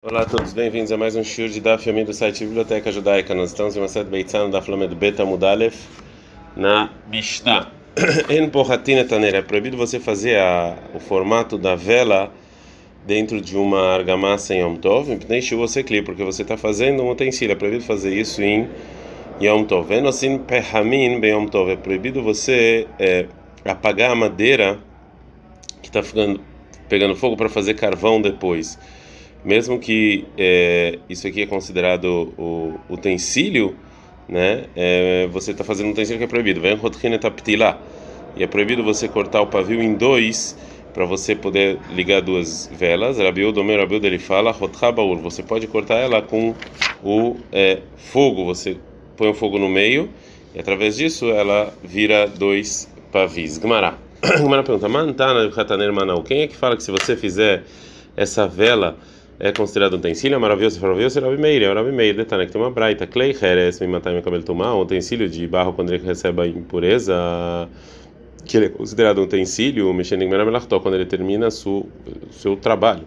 Olá 0.00 0.20
a 0.20 0.24
todos, 0.26 0.52
bem-vindos 0.52 0.92
a 0.92 0.96
mais 0.96 1.16
um 1.16 1.24
show 1.24 1.48
de 1.48 1.60
Daf 1.60 1.90
do 2.04 2.12
site 2.12 2.44
Biblioteca 2.44 2.92
Judaica. 2.92 3.34
Nós 3.34 3.50
estamos 3.50 3.76
em 3.76 3.80
uma 3.80 3.88
sede 3.88 4.08
Beitzano 4.08 4.48
da 4.48 4.62
Flamed 4.62 4.94
Beta 4.94 5.24
Mudalef 5.24 5.76
na 6.56 6.88
Mishnah. 7.10 7.72
En 8.30 8.48
Pohatin 8.48 8.92
Etaner, 8.92 9.34
é 9.34 9.42
proibido 9.42 9.76
você 9.76 9.98
fazer 9.98 10.38
a, 10.38 10.76
o 10.94 11.00
formato 11.00 11.58
da 11.58 11.74
vela 11.74 12.32
dentro 13.04 13.40
de 13.40 13.56
uma 13.56 13.92
argamassa 13.92 14.54
em 14.54 14.60
Yom 14.60 14.76
Tov, 14.76 15.18
você 15.56 15.82
clica, 15.82 16.04
porque 16.04 16.22
você 16.22 16.42
está 16.42 16.56
fazendo 16.56 17.02
um 17.02 17.10
utensílio, 17.10 17.54
é 17.54 17.56
proibido 17.56 17.82
fazer 17.82 18.14
isso 18.14 18.40
em 18.40 18.68
Yom 19.42 19.64
Tov. 19.64 19.92
Enosin 19.92 20.38
Pehamin 20.38 21.18
Ben 21.18 21.32
Yom 21.32 21.46
Tov, 21.46 21.72
é 21.72 21.76
proibido 21.76 22.22
você 22.22 22.86
é, 23.00 23.26
apagar 23.64 24.12
a 24.12 24.14
madeira 24.14 24.78
que 25.82 25.88
está 25.88 26.00
pegando 26.88 27.16
fogo 27.16 27.36
para 27.36 27.48
fazer 27.48 27.74
carvão 27.74 28.22
depois 28.22 28.78
mesmo 29.44 29.78
que 29.78 30.26
é, 30.36 30.98
isso 31.08 31.26
aqui 31.26 31.42
é 31.42 31.46
considerado 31.46 32.32
o 32.36 32.74
utensílio, 32.88 33.76
né? 34.28 34.64
É, 34.76 35.26
você 35.32 35.52
está 35.52 35.64
fazendo 35.64 35.88
um 35.88 35.92
utensílio 35.92 36.18
que 36.18 36.24
é 36.24 36.28
proibido. 36.28 36.60
Vem 36.60 36.72
lá 37.56 37.78
e 38.36 38.42
é 38.42 38.46
proibido 38.46 38.82
você 38.84 39.08
cortar 39.08 39.40
o 39.40 39.46
pavio 39.46 39.82
em 39.82 39.94
dois 39.94 40.56
para 40.92 41.04
você 41.04 41.34
poder 41.34 41.78
ligar 41.90 42.20
duas 42.20 42.70
velas. 42.72 43.18
Rabiu 43.18 43.52
Domer 43.52 43.78
Rabiu 43.78 44.00
ele 44.02 44.18
fala 44.18 44.52
Você 45.22 45.42
pode 45.42 45.66
cortar 45.66 45.96
ela 45.96 46.20
com 46.20 46.54
o 47.02 47.36
é, 47.52 47.78
fogo. 47.96 48.44
Você 48.44 48.76
põe 49.16 49.28
o 49.28 49.34
fogo 49.34 49.58
no 49.58 49.68
meio 49.68 50.08
e 50.54 50.60
através 50.60 50.96
disso 50.96 51.26
ela 51.30 51.72
vira 51.82 52.26
dois 52.26 52.88
pavis. 53.10 53.58
Gmará. 53.58 53.96
Gmará 54.40 54.62
pergunta: 54.62 54.88
Mantana. 54.88 55.50
Quem 56.26 56.42
é 56.42 56.46
que 56.46 56.56
fala 56.56 56.76
que 56.76 56.82
se 56.82 56.90
você 56.90 57.16
fizer 57.16 57.64
essa 58.16 58.46
vela 58.46 58.98
é 59.40 59.52
considerado 59.52 59.94
um 59.94 59.96
utensílio, 59.98 60.34
é 60.34 60.38
maravilhoso, 60.38 60.80
maravilhoso, 60.80 61.18
é 61.18 61.22
Rabi 61.22 61.38
Meir, 61.38 61.62
é 61.62 61.72
Rabi 61.72 61.92
Meir, 61.92 62.16
detalhe 62.16 62.46
que 62.46 62.52
tem 62.52 62.60
uma 62.60 62.70
braita, 62.70 63.06
Klei 63.06 63.36
Heres, 63.40 63.78
me 63.80 63.86
matar 63.86 64.12
meu 64.12 64.22
cabelo 64.22 64.42
tomar, 64.42 64.74
um 64.74 64.80
utensílio 64.80 65.28
de 65.28 65.46
barro 65.46 65.72
quando 65.72 65.92
ele 65.92 66.04
recebe 66.04 66.42
a 66.42 66.46
impureza, 66.46 67.14
que 68.44 68.56
ele 68.56 68.66
é 68.66 68.68
considerado 68.68 69.18
um 69.20 69.24
utensílio, 69.24 69.92
mexendo 69.94 70.22
em 70.22 70.28
Meramelachto, 70.28 70.80
quando 70.80 70.94
ele 70.94 71.06
termina 71.06 71.48
o 71.48 71.50
seu 71.50 72.56
trabalho. 72.60 73.04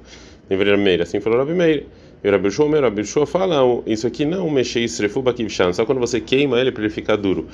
Deveria 0.47 0.77
Meir, 0.77 1.01
assim 1.01 1.19
falou 1.19 1.39
Rabi 1.39 1.53
Meir. 1.53 1.85
E 2.23 2.29
o 2.29 2.31
Rabi 2.31 2.51
Shua, 2.51 2.67
o 2.67 2.81
Rabi 2.81 3.03
fala, 3.25 3.83
isso 3.85 4.07
aqui 4.07 4.23
não 4.23 4.49
mexer 4.49 4.81
Isrefu 4.81 5.21
Bakivshan, 5.21 5.73
só 5.73 5.85
quando 5.85 5.99
você 5.99 6.21
queima 6.21 6.59
ele 6.59 6.71
para 6.71 6.83
ele 6.83 6.93
ficar 6.93 7.15
duro. 7.17 7.47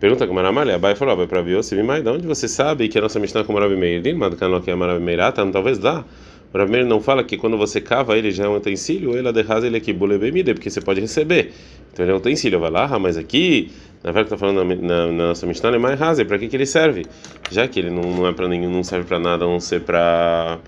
Pergunta 0.00 0.26
com 0.26 0.32
Maramalha, 0.32 0.76
Abai 0.76 0.94
falou, 0.94 1.16
vai 1.16 1.26
para 1.26 1.42
Viossi, 1.42 1.74
mas 1.82 2.02
de 2.02 2.08
onde 2.08 2.26
você 2.26 2.48
sabe 2.48 2.88
que 2.88 2.98
a 2.98 3.02
nossa 3.02 3.18
Mishnah 3.20 3.42
é 3.42 3.44
como 3.44 3.58
Rabi 3.58 3.76
Meir? 3.76 4.00
Dilma, 4.00 4.30
do 4.30 4.36
canal 4.36 4.60
que 4.60 4.70
é 4.70 4.74
Rabi 4.74 5.04
Meir, 5.04 5.20
ah, 5.20 5.30
talvez 5.30 5.78
dá. 5.78 6.04
O 6.52 6.56
Rabi 6.56 6.82
não 6.84 7.00
fala 7.00 7.22
que 7.22 7.36
quando 7.36 7.58
você 7.58 7.80
cava 7.80 8.16
ele 8.16 8.30
já 8.30 8.44
é 8.44 8.48
um 8.48 8.56
utensílio, 8.56 9.16
ele 9.16 9.28
aderrasa 9.28 9.66
ele 9.66 9.76
aqui, 9.76 9.92
bolebemide, 9.92 10.54
porque 10.54 10.70
você 10.70 10.80
pode 10.80 11.00
receber. 11.00 11.52
Então 11.92 12.04
ele 12.04 12.12
é 12.12 12.14
um 12.14 12.18
utensílio, 12.18 12.58
vai 12.58 12.70
lá, 12.70 12.98
mas 12.98 13.18
aqui, 13.18 13.70
na 14.02 14.12
verdade 14.12 14.34
está 14.34 14.38
falando 14.38 14.64
na, 14.64 14.74
na, 14.76 15.06
na 15.06 15.26
nossa 15.28 15.46
Mishnah, 15.46 15.74
é 15.74 15.78
mais 15.78 16.00
rasa, 16.00 16.24
para 16.24 16.38
que, 16.38 16.48
que 16.48 16.56
ele 16.56 16.64
serve? 16.64 17.04
Já 17.50 17.68
que 17.68 17.78
ele 17.78 17.90
não, 17.90 18.02
não 18.02 18.26
é 18.26 18.32
para 18.32 18.48
nenhum, 18.48 18.70
não 18.70 18.82
serve 18.82 19.06
para 19.06 19.18
nada, 19.18 19.44
a 19.44 19.48
não 19.48 19.60
ser 19.60 19.82
para 19.82 20.58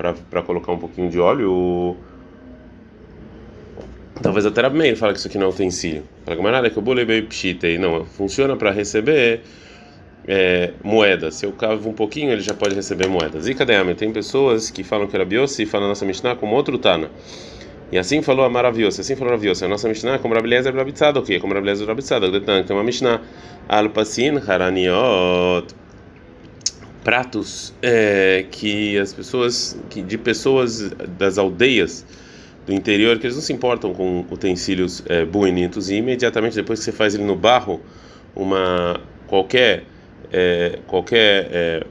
colocar 0.45 0.73
um 0.73 0.78
pouquinho 0.78 1.11
de 1.11 1.19
óleo. 1.19 1.97
Talvez 4.23 4.45
até 4.45 4.61
ele 4.67 4.97
fala 4.97 5.14
que 5.14 5.19
isso 5.19 5.28
aqui 5.28 5.39
não 5.39 5.47
é 5.47 5.48
utensílio. 5.48 6.03
Fala 6.27 6.69
que 6.69 6.78
o 6.78 6.83
bolebei 6.83 7.23
pshitei, 7.23 7.78
não, 7.78 8.05
funciona 8.05 8.55
para 8.55 8.70
receber 8.70 9.41
é, 10.33 10.70
moedas. 10.84 11.34
Se 11.34 11.45
eu 11.45 11.50
cavo 11.50 11.91
um 11.91 11.92
pouquinho, 11.92 12.31
ele 12.31 12.41
já 12.41 12.55
pode 12.55 12.73
receber 12.73 13.09
moedas. 13.09 13.48
E 13.48 13.55
cadê 13.55 13.75
Tem 13.97 14.12
pessoas 14.12 14.70
que 14.70 14.84
falam 14.84 15.09
que 15.09 15.17
era 15.17 15.25
biose 15.25 15.64
e 15.64 15.67
falam 15.67 15.86
a 15.86 15.89
nossa 15.89 16.06
Mishnah 16.06 16.36
como 16.36 16.55
outro 16.55 16.78
Tana. 16.78 17.11
E 17.91 17.98
assim 17.98 18.23
falou 18.23 18.45
a 18.45 18.48
maravilhosa, 18.48 19.01
assim 19.01 19.17
falou 19.17 19.31
a 19.31 19.33
maravilhosa. 19.33 19.67
A 19.67 19.69
nossa 19.69 19.89
Mishnah 19.89 20.20
como 20.20 20.33
Rabeliezer 20.33 20.73
Rabitzado, 20.73 21.19
o 21.19 21.23
que? 21.25 21.41
Como 21.41 21.53
Rabeliezer 21.53 21.84
Rabitzado. 21.84 22.41
Tem 22.41 22.64
uma 22.70 22.84
Mishnah. 22.84 23.20
Alpacin 23.69 24.39
Haraniot. 24.47 25.75
Pratos 27.02 27.74
é, 27.83 28.45
que 28.52 28.97
as 28.98 29.12
pessoas, 29.12 29.77
que 29.89 30.01
de 30.01 30.17
pessoas 30.17 30.91
das 31.18 31.39
aldeias 31.39 32.07
do 32.67 32.73
interior, 32.73 33.18
que 33.18 33.27
eles 33.27 33.35
não 33.35 33.42
se 33.42 33.52
importam 33.52 33.92
com 33.92 34.24
utensílios 34.30 35.02
é, 35.08 35.24
bonitos 35.24 35.91
e 35.91 35.97
imediatamente 35.97 36.55
depois 36.55 36.79
que 36.79 36.85
você 36.85 36.92
faz 36.92 37.17
ele 37.17 37.24
no 37.24 37.35
barro, 37.35 37.80
uma 38.36 39.01
qualquer 39.27 39.85
é, 40.33 40.79
qualquer 40.86 41.48
é, 41.51 41.86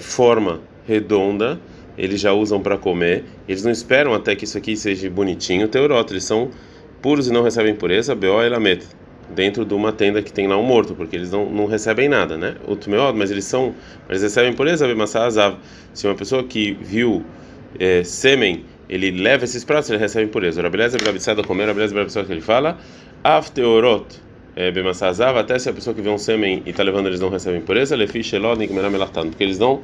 forma 0.00 0.60
redonda, 0.86 1.60
eles 1.96 2.20
já 2.20 2.32
usam 2.32 2.60
para 2.60 2.78
comer. 2.78 3.24
Eles 3.48 3.64
não 3.64 3.72
esperam 3.72 4.14
até 4.14 4.36
que 4.36 4.44
isso 4.44 4.56
aqui 4.56 4.76
seja 4.76 5.10
bonitinho. 5.10 5.68
Teoroto, 5.68 6.12
eles 6.12 6.24
são 6.24 6.50
puros 7.02 7.28
e 7.28 7.32
não 7.32 7.42
recebem 7.42 7.74
pureza. 7.74 8.14
Beó 8.14 8.40
dentro 9.34 9.64
de 9.64 9.74
uma 9.74 9.92
tenda 9.92 10.22
que 10.22 10.32
tem 10.32 10.46
lá 10.46 10.56
um 10.56 10.62
morto, 10.62 10.94
porque 10.94 11.16
eles 11.16 11.30
não, 11.30 11.50
não 11.50 11.66
recebem 11.66 12.08
nada, 12.08 12.38
né? 12.38 12.56
O 12.66 12.74
tumeod, 12.74 13.16
mas 13.18 13.30
eles 13.30 13.44
são, 13.44 13.74
eles 14.08 14.22
recebem 14.22 14.52
pureza, 14.54 14.86
Se 15.92 16.06
uma 16.06 16.14
pessoa 16.14 16.42
que 16.44 16.72
viu 16.80 17.24
é, 17.78 18.02
sêmen, 18.04 18.64
ele 18.88 19.10
leva 19.10 19.44
esses 19.44 19.64
pratos, 19.64 19.90
ele 19.90 19.98
recebe 19.98 20.30
pureza. 20.30 20.66
O 20.66 20.70
beleza 20.70 20.96
brabissada 20.98 21.42
comer, 21.42 21.68
a 21.68 21.74
beleza 21.74 21.92
brabissada 21.92 22.26
que 22.26 22.32
ele 22.32 22.40
fala, 22.40 22.78
afteorot 23.22 24.27
é, 24.58 24.72
Bemassazav, 24.72 25.38
até 25.38 25.56
se 25.56 25.68
a 25.68 25.72
pessoa 25.72 25.94
que 25.94 26.02
vê 26.02 26.08
um 26.08 26.18
sêmen 26.18 26.64
e 26.66 26.70
está 26.70 26.82
levando 26.82 27.06
eles 27.06 27.20
não 27.20 27.28
recebem 27.28 27.60
impureza, 27.60 27.96
porque 29.30 29.44
eles 29.44 29.56
não 29.56 29.80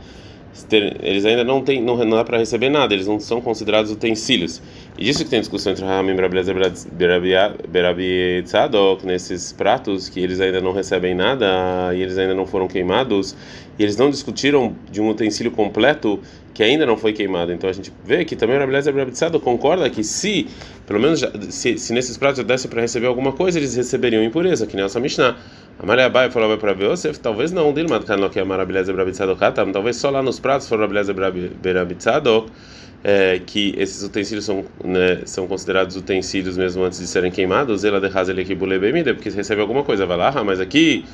eles 1.03 1.25
ainda 1.25 1.43
não 1.43 1.63
têm 1.63 1.83
não, 1.83 1.97
não 1.97 2.17
dá 2.17 2.25
para 2.25 2.39
receber 2.39 2.69
nada, 2.71 2.93
eles 2.93 3.07
não 3.07 3.21
são 3.21 3.41
considerados 3.41 3.93
utensílios. 3.93 4.61
E 4.99 5.05
disso 5.05 5.25
que 5.25 5.31
tem 5.31 5.39
discussão 5.39 5.73
entre 5.73 5.85
Ramim 5.85 6.13
e 6.13 7.69
Berabi 7.69 8.43
Tzadok 8.45 9.07
nesses 9.07 9.53
pratos 9.53 10.09
que 10.09 10.19
eles 10.19 10.41
ainda 10.41 10.61
não 10.61 10.73
recebem 10.73 11.15
nada 11.15 11.93
e 11.95 12.03
eles 12.03 12.19
ainda 12.19 12.35
não 12.35 12.47
foram 12.47 12.67
queimados, 12.67 13.37
e 13.79 13.83
eles 13.83 13.97
não 13.97 14.11
discutiram 14.11 14.75
de 14.91 15.01
um 15.01 15.09
utensílio 15.09 15.53
completo 15.53 16.21
que 16.55 16.63
ainda 16.63 16.87
não 16.87 16.97
foi 16.97 17.13
queimado. 17.13 17.53
Então 17.53 17.69
a 17.69 17.73
gente 17.73 17.93
vê 18.05 18.25
que 18.25 18.37
também 18.37 18.57
o 18.57 18.61
Rabbi 18.61 18.73
Lezer 18.73 18.95
concorda 19.41 19.91
que 19.91 20.05
se, 20.05 20.47
pelo 20.87 21.01
menos, 21.01 21.23
se, 21.51 21.77
se, 21.77 21.93
nesses 21.93 22.17
pratos 22.17 22.39
já 22.39 22.45
desse 22.45 22.69
para 22.69 22.81
receber 22.81 23.09
alguma 23.09 23.33
coisa, 23.33 23.59
eles 23.59 23.75
receberiam 23.75 24.23
impureza, 24.23 24.65
que 24.67 24.77
nem 24.77 24.85
essa 24.85 25.01
Mishnah. 25.01 25.37
A 25.77 25.85
Maria 25.85 26.09
Bai 26.09 26.31
falou 26.31 26.57
para 26.57 26.73
Yosef, 26.73 27.19
talvez 27.19 27.51
não, 27.51 27.73
Dilma 27.73 27.99
que 28.31 28.39
é 28.39 28.45
Rabbi 28.57 28.73
Lezer 28.73 28.95
talvez 29.73 29.97
só 29.97 30.09
lá 30.09 30.23
nos 30.23 30.39
pratos 30.39 30.69
for 30.69 30.79
Rabbi 30.79 30.95
Lezer 30.95 31.15
é, 33.03 33.41
que 33.45 33.75
esses 33.77 34.03
utensílios 34.05 34.45
são, 34.45 34.65
né, 34.85 35.23
são 35.27 35.49
considerados 35.49 35.97
utensílios 35.97 36.57
mesmo 36.57 36.85
antes 36.85 37.01
de 37.01 37.07
serem 37.09 37.33
queimados, 37.33 37.85
ela 37.85 38.01
aqui 38.43 38.55
porque 39.13 39.29
recebe 39.29 39.61
alguma 39.61 39.83
coisa, 39.83 40.07
vai 40.07 40.17
lá, 40.17 40.33
ah, 40.35 40.45
mas 40.45 40.61
aqui 40.61 41.05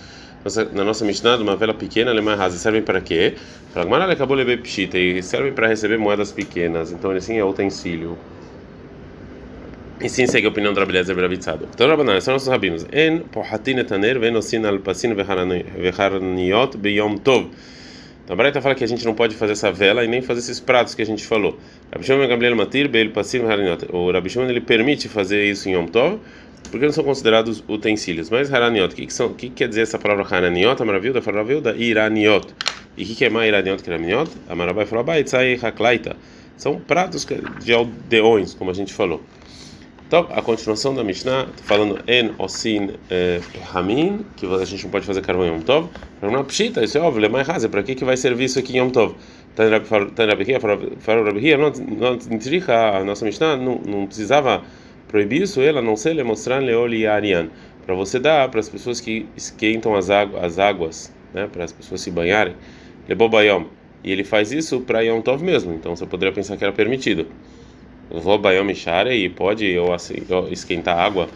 na 0.73 0.85
nossa 0.85 1.05
Mishnah, 1.05 1.37
uma 1.37 1.57
vela 1.57 1.75
pequena, 1.75 2.11
alemã 2.11 2.35
rasa, 2.35 2.57
servem 2.57 2.83
para 2.83 3.01
quê? 3.01 3.35
Para 3.73 3.85
Gmará 3.85 4.11
acabou 4.11 4.37
levar 4.37 4.57
pshita 4.63 4.99
e 4.99 5.23
servem 5.23 5.53
para 5.53 5.67
receber 5.67 5.99
moedas 5.99 6.33
pequenas. 6.33 6.93
Então, 6.93 7.11
assim 7.11 7.37
é 7.37 7.45
utensílio. 7.45 8.17
E 10.01 10.09
sim 10.09 10.27
segue 10.27 10.47
a 10.47 10.51
opinião 10.51 10.73
do 10.73 10.81
Rabeleza 10.81 11.15
Berabitzado. 11.15 11.69
Então, 11.75 11.87
Rabanan, 11.87 12.19
são 12.23 12.33
nossos 12.33 12.49
rabinos. 12.49 12.87
En 12.91 13.19
pohatin 13.19 13.81
etaner 13.81 14.19
venosin 14.19 14.65
alpasin 14.65 15.15
vecharniot 15.15 16.79
beyom 16.79 17.19
tov. 17.19 17.51
Então, 18.25 18.47
a 18.47 18.63
fala 18.63 18.75
que 18.75 18.85
a 18.85 18.87
gente 18.87 19.05
não 19.05 19.13
pode 19.13 19.35
fazer 19.35 19.53
essa 19.53 19.71
vela 19.71 20.03
e 20.03 20.09
nem 20.09 20.23
fazer 20.23 20.41
esses 20.41 20.59
pratos 20.59 20.95
que 20.95 21.03
a 21.03 21.05
gente 21.05 21.27
falou. 21.27 21.59
Rabi 21.93 22.07
Shimon 22.07 22.29
Gamliel 22.29 22.57
Matir, 22.57 22.89
Beil 22.89 23.11
Pasim 23.11 23.41
O 23.93 24.11
Rabi 24.11 24.31
Shimon, 24.31 24.49
ele 24.49 24.61
permite 24.61 25.07
fazer 25.09 25.45
isso 25.45 25.69
em 25.69 25.73
Yom 25.73 25.87
Tov, 25.87 26.19
porque 26.71 26.87
não 26.87 26.93
são 26.93 27.05
considerados 27.05 27.63
utensílios. 27.69 28.31
Mas 28.31 28.53
haraniot, 28.53 28.93
o 28.93 28.97
que, 28.97 29.07
que, 29.07 29.15
que, 29.15 29.35
que 29.35 29.51
quer 29.51 29.69
dizer 29.69 29.83
essa 29.83 29.99
palavra 29.99 30.25
haraniot? 30.25 30.81
A 30.81 30.85
maravilha 30.85 31.15
da 31.15 31.21
maravilha 31.21 31.75
iraniot. 31.77 32.49
E 32.97 33.05
o 33.05 33.07
que, 33.07 33.15
que 33.15 33.25
é 33.25 33.31
mais 33.31 33.49
iraniot 33.49 33.83
que 33.83 33.91
iraniot? 33.91 34.31
A 34.49 34.55
maravilha 34.55 34.87
falou, 34.87 35.05
baitzai 35.05 35.59
haklaita. 35.61 36.17
São 36.57 36.79
pratos 36.79 37.27
de 37.63 37.73
aldeões, 37.73 38.55
como 38.55 38.71
a 38.71 38.75
gente 38.75 38.93
falou. 38.93 39.23
Então, 40.11 40.27
a 40.31 40.43
continuação 40.43 40.93
da 40.93 41.05
Mishnah, 41.05 41.47
falando 41.63 42.01
en 42.09 42.33
osin 42.37 42.99
eh, 43.09 43.41
ramin, 43.73 44.27
que 44.37 44.45
a 44.45 44.65
gente 44.65 44.83
não 44.83 44.91
pode 44.91 45.07
fazer 45.07 45.23
carvão 45.23 45.47
em 45.47 45.51
Yom 45.51 45.61
Tov. 45.61 45.89
Não 46.21 46.45
pshita, 46.45 46.83
isso 46.83 46.99
é 46.99 47.01
óbvio, 47.01 47.25
é 47.25 47.29
mais 47.29 47.47
rasa. 47.47 47.69
Para 47.69 47.81
que, 47.85 47.95
que 47.95 48.05
vai 48.05 48.17
servir 48.17 48.47
isso 48.47 48.59
aqui 48.59 48.73
em 48.77 48.81
Yom 48.81 48.91
Tov? 48.91 49.15
A 52.69 53.05
nossa 53.05 53.25
Mishnah 53.25 53.57
não, 53.57 53.81
não 53.87 54.07
precisava 54.07 54.65
proibir 55.11 55.43
isso, 55.43 55.61
ela 55.61 55.83
não 55.83 55.97
se 55.97 56.15
mostrar 56.23 56.59
leoli 56.61 57.07
arian, 57.07 57.49
para 57.85 57.95
você 57.95 58.19
dar 58.19 58.49
para 58.49 58.61
as 58.61 58.69
pessoas 58.69 59.01
que 59.01 59.27
esquentam 59.37 59.95
as, 59.95 60.11
águas, 60.11 60.45
as 60.45 60.59
águas, 60.59 61.13
né, 61.35 61.49
para 61.51 61.65
as 61.65 61.73
pessoas 61.73 62.01
se 62.01 62.11
banharem, 62.11 62.55
lebobayom. 63.09 63.65
E 64.03 64.13
ele 64.13 64.25
faz 64.25 64.53
isso 64.53 64.81
para 64.81 65.01
Yom 65.01 65.21
Tov 65.21 65.45
mesmo, 65.45 65.75
então 65.75 65.95
você 65.95 66.07
poderia 66.07 66.33
pensar 66.33 66.57
que 66.57 66.65
era 66.65 66.73
permitido. 66.73 67.27
Vou 68.11 68.39
bayom 68.39 68.73
share 68.75 69.13
e 69.13 69.29
pode 69.29 69.79
ou 69.79 69.95
esquentar 70.51 70.99
água 70.99 71.29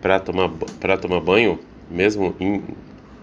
para 0.00 0.20
tomar 0.20 0.48
para 0.80 0.96
tomar 0.96 1.20
banho 1.20 1.58
mesmo 1.90 2.34
em, 2.40 2.62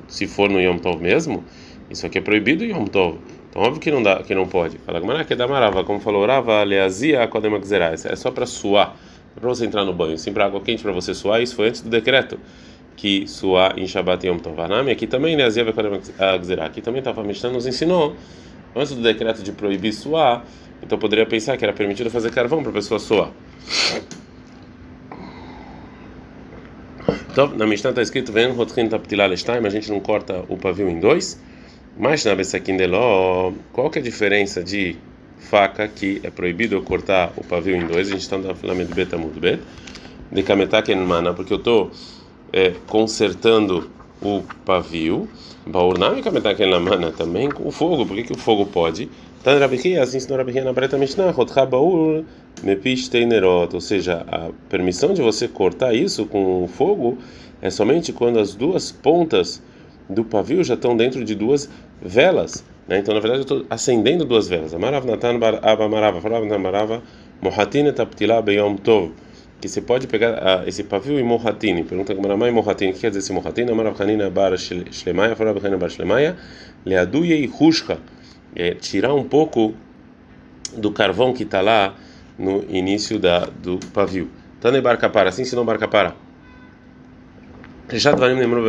se 0.08 0.28
for 0.28 0.50
no 0.50 0.60
Yom 0.60 0.78
Tov 0.78 1.02
mesmo, 1.02 1.44
isso 1.90 2.06
aqui 2.06 2.18
é 2.18 2.22
proibido 2.22 2.64
em 2.64 2.72
Yom 2.72 2.86
Tov. 2.86 3.18
Então 3.50 3.62
óbvio 3.62 3.80
que 3.80 3.90
não 3.90 4.04
dá, 4.04 4.22
que 4.22 4.36
não 4.36 4.48
pode. 4.48 4.78
Fala, 4.80 5.00
mas 5.00 5.26
que 5.26 5.34
é 5.34 5.36
da 5.36 5.48
marava, 5.48 5.84
como 5.84 6.00
falou, 6.00 6.26
rava 6.26 6.62
leazia 6.64 7.26
kodem 7.28 7.52
é 7.54 8.16
só 8.16 8.32
para 8.32 8.46
suar 8.46 8.96
para 9.36 9.48
você 9.48 9.66
entrar 9.66 9.86
no 9.86 9.94
banho, 9.94 10.18
sim 10.18 10.34
para 10.34 10.46
água 10.46 10.62
quente 10.62 10.82
para 10.82 10.92
você 10.92 11.14
suar. 11.14 11.42
Isso 11.42 11.56
foi 11.56 11.70
antes 11.70 11.82
do 11.82 11.90
decreto 11.90 12.40
que 12.96 13.28
suar 13.28 13.78
em 13.80 13.88
Shabbat 13.88 14.26
Yom 14.28 14.38
Tov. 14.38 14.60
Aqui 14.92 15.08
também, 15.08 15.36
né, 15.36 15.46
aqui 16.66 16.82
também 16.82 17.00
estava 17.00 17.24
Mishnah 17.24 17.50
nos 17.50 17.66
ensinou, 17.66 18.16
antes 18.76 18.94
do 18.94 19.02
decreto 19.02 19.42
de 19.42 19.52
proibir 19.52 19.94
suar, 19.94 20.46
então 20.84 20.98
poderia 20.98 21.26
pensar 21.26 21.58
que 21.58 21.64
era 21.64 21.74
permitido 21.74 22.10
fazer 22.10 22.32
carvão 22.32 22.62
para 22.62 22.72
a 22.72 22.74
pessoa 22.74 23.00
suar. 23.00 23.32
Então, 27.32 27.48
na 27.56 27.66
Mishnah 27.66 27.92
está 27.92 28.02
escrito: 28.02 28.34
Ven 28.34 28.52
hotchin 28.58 28.90
taptilal 28.90 29.32
a 29.32 29.70
gente 29.70 29.90
não 29.90 30.00
corta 30.00 30.44
o 30.50 30.58
pavio 30.58 30.90
em 30.90 31.00
dois. 31.00 31.40
Mas 31.98 32.24
na 32.24 32.34
Bessaquim 32.34 32.78
qual 33.74 33.90
que 33.90 34.00
é 34.00 34.02
a 34.02 34.04
diferença 34.04 34.64
de 34.64 34.96
faca 35.40 35.88
que 35.88 36.20
é 36.24 36.30
proibido 36.30 36.76
eu 36.76 36.82
cortar 36.82 37.34
o 37.36 37.44
pavio 37.44 37.76
em 37.76 37.86
dois? 37.88 38.08
A 38.08 38.12
gente 38.12 38.22
está 38.22 38.38
no 38.38 38.54
Filamento 38.56 38.94
Betamud 38.94 39.40
Bet, 39.40 39.62
de 40.32 40.44
Kametaken 40.44 40.98
Mana, 40.98 41.34
porque 41.34 41.54
eu 41.54 41.58
estou 41.58 41.92
é, 42.54 42.74
consertando 42.88 43.90
o 44.22 44.44
pavio. 44.66 45.28
Baurnami 45.66 46.22
Kametaken 46.22 46.80
Mana 46.80 47.12
também 47.12 47.50
com 47.50 47.68
o 47.68 47.72
fogo, 47.72 48.06
por 48.06 48.16
que, 48.16 48.24
que 48.24 48.34
o 48.34 48.38
fogo 48.38 48.66
pode? 48.66 49.10
Tan 49.44 49.58
Rabihi, 49.58 49.98
assim 49.98 50.18
ensinou 50.18 50.38
Rabihi 50.38 50.62
na 50.62 50.74
Breta 50.74 50.98
Mishnah, 50.98 51.32
Rotcha 51.32 51.66
Baur 51.66 52.26
Mepisteinerot, 52.62 53.74
ou 53.74 53.80
seja, 53.80 54.26
a 54.28 54.50
permissão 54.68 55.14
de 55.14 55.22
você 55.22 55.48
cortar 55.48 55.94
isso 55.94 56.26
com 56.26 56.68
fogo 56.68 57.18
é 57.62 57.70
somente 57.70 58.12
quando 58.12 58.38
as 58.38 58.54
duas 58.54 58.92
pontas 58.92 59.62
do 60.10 60.26
pavio 60.26 60.62
já 60.62 60.74
estão 60.74 60.98
dentro 60.98 61.24
de 61.24 61.36
duas 61.36 61.70
velas. 62.02 62.66
Né? 62.90 62.98
Então, 62.98 63.14
na 63.14 63.20
verdade, 63.20 63.42
eu 63.42 63.44
estou 63.44 63.66
acendendo 63.70 64.26
duas 64.26 64.48
velas. 64.48 64.74
Amarav 64.74 65.06
Natan 65.06 65.40
Aba 65.62 65.88
Marava, 65.88 66.20
falava 66.20 66.46
na 66.46 66.58
Marava, 66.58 67.04
Mohatina 67.40 67.94
Taptila 67.94 68.42
Beyom 68.42 68.76
Tov. 68.78 69.12
Que 69.62 69.70
você 69.70 69.80
pode 69.80 70.08
pegar 70.08 70.64
uh, 70.64 70.68
esse 70.68 70.84
pavio 70.84 71.20
e 71.20 71.24
Mohatini. 71.24 71.84
Pergunta 71.84 72.14
a 72.14 72.16
Maramai 72.16 72.50
Mohatini, 72.50 72.92
o 72.92 72.94
que 72.96 73.02
quer 73.02 73.10
dizer 73.10 73.20
esse 73.20 73.32
Mohatini? 73.32 73.72
Amarav 73.72 74.02
Hanina 74.02 74.30
Bar 74.30 74.58
Shlemaya, 74.58 75.36
falava 75.36 75.60
Hanina 75.60 75.78
Bar 75.78 75.90
Shlemaya, 75.90 76.36
Leaduye 76.86 77.44
e 77.44 77.48
Hushka 77.48 78.00
é, 78.56 78.74
tirar 78.74 79.14
um 79.14 79.24
pouco 79.24 79.74
do 80.76 80.92
carvão 80.92 81.34
que 81.34 81.44
está 81.44 81.62
lá 81.62 81.96
no 82.38 82.64
início 82.70 83.20
da, 83.20 83.46
do 83.46 83.80
pavio. 83.94 84.30
Tane 84.62 84.82
Barcapara, 84.82 85.30
assim 85.30 85.44
ensinou 85.44 85.64
Barcapara. 85.64 86.16
Já 87.92 88.14
lembrou 88.14 88.64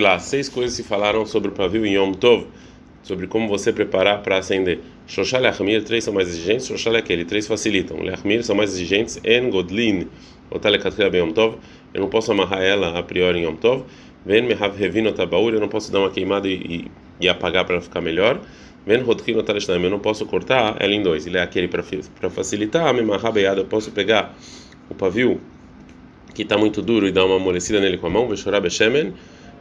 lá 0.00 0.18
seis 0.18 0.48
coisas 0.48 0.76
se 0.76 0.82
falaram 0.82 1.24
sobre 1.24 1.48
o 1.48 1.52
pavio 1.52 1.86
em 1.86 1.94
Yom 1.94 2.12
Tov, 2.12 2.48
sobre 3.06 3.28
como 3.28 3.46
você 3.46 3.72
preparar 3.72 4.20
para 4.20 4.36
acender. 4.36 4.80
Shoshal 5.06 5.40
e 5.42 5.46
Achmir, 5.46 5.84
três 5.84 6.02
são 6.02 6.12
mais 6.12 6.28
exigentes, 6.28 6.66
Shoshal 6.66 6.96
é 6.96 6.98
aquele, 6.98 7.24
três 7.24 7.46
facilitam. 7.46 8.02
Leachmir 8.02 8.42
são 8.42 8.56
mais 8.56 8.70
exigentes, 8.70 9.20
En 9.24 9.48
Godlin, 9.48 10.08
Otalekatria 10.50 11.06
Yom 11.16 11.30
Tov, 11.30 11.56
eu 11.94 12.00
não 12.00 12.08
posso 12.08 12.32
amarrar 12.32 12.62
ela 12.62 12.98
a 12.98 13.02
priori 13.04 13.38
em 13.38 13.44
Yom 13.44 13.54
Tov. 13.54 13.84
Ven 14.24 14.42
Mehav 14.42 14.76
Revino 14.76 15.12
Tabaur, 15.12 15.54
eu 15.54 15.60
não 15.60 15.68
posso 15.68 15.92
dar 15.92 16.00
uma 16.00 16.10
queimada 16.10 16.48
e, 16.48 16.90
e, 17.20 17.28
apagar 17.28 17.64
para 17.64 17.80
ficar 17.80 18.00
melhor. 18.00 18.40
Ven 18.84 19.02
Rodkino 19.02 19.40
Talishnaim, 19.44 19.84
eu 19.84 19.90
não 19.90 20.00
posso 20.00 20.26
cortar 20.26 20.74
ela 20.80 20.92
em 20.92 21.00
dois. 21.00 21.28
Ele 21.28 21.38
é 21.38 21.42
aquele 21.42 21.68
para 21.68 21.84
facilitar, 22.28 22.88
a 22.88 22.92
Memahabeada, 22.92 23.60
eu 23.60 23.66
posso 23.66 23.92
pegar 23.92 24.36
o 24.90 24.96
pavio 24.96 25.40
que 26.34 26.42
está 26.42 26.58
muito 26.58 26.82
duro 26.82 27.06
e 27.06 27.12
dar 27.12 27.24
uma 27.24 27.36
amolecida 27.36 27.78
nele 27.78 27.98
com 27.98 28.08
a 28.08 28.10
mão, 28.10 28.36
chorar 28.36 28.60
Beshemen, 28.60 29.14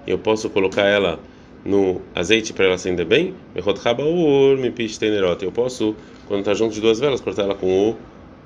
eu 0.07 0.17
posso 0.17 0.49
colocar 0.49 0.85
ela 0.85 1.19
no 1.65 2.01
azeite 2.13 2.53
para 2.53 2.65
ela 2.65 2.75
acender 2.75 3.05
bem. 3.05 3.33
Eu 3.55 5.51
posso, 5.51 5.95
quando 6.27 6.41
está 6.41 6.53
junto 6.53 6.75
de 6.75 6.81
duas 6.81 6.99
velas, 6.99 7.19
cortar 7.19 7.43
ela 7.43 7.55
com 7.55 7.89
o 7.89 7.97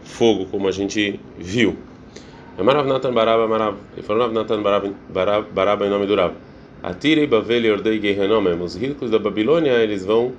fogo, 0.04 0.46
como 0.46 0.68
a 0.68 0.72
gente 0.72 1.20
viu. 1.38 1.76
Marav 2.58 2.88
Natan 2.88 3.14
Baraba, 3.14 3.48
Marav, 3.48 3.78
Rav 4.08 4.34
Natan 4.34 4.62
Baraba 4.62 5.86
em 5.86 5.90
nome 5.90 6.06
do 6.08 6.16
Rav. 6.16 6.34
Atirei 6.82 7.28
Bavel 7.28 7.66
e 7.66 7.72
Ordei 7.72 8.02
Gehenomem. 8.02 8.54
Os 8.62 8.76
ricos 8.76 9.12
da 9.12 9.20
Babilônia, 9.20 9.74
eles 9.74 10.06
vão 10.06 10.34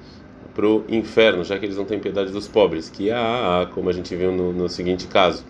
para 0.54 0.66
o 0.66 0.84
inferno, 0.88 1.44
já 1.44 1.58
que 1.58 1.66
eles 1.66 1.76
não 1.76 1.84
têm 1.84 1.98
piedade 1.98 2.32
dos 2.32 2.48
pobres, 2.48 2.88
que 2.88 3.10
há, 3.10 3.68
como 3.72 3.88
a 3.88 3.92
gente 3.92 4.14
viu 4.16 4.32
no, 4.32 4.52
no 4.52 4.68
seguinte 4.68 5.06
caso. 5.06 5.44